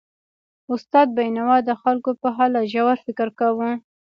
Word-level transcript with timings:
استاد 0.73 1.07
بینوا 1.17 1.57
د 1.67 1.71
خلکو 1.81 2.11
پر 2.21 2.29
حالت 2.37 2.65
ژور 2.73 2.97
فکر 3.05 3.27
کاوه. 3.39 3.69